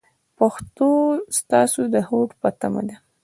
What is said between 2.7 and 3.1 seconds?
ده.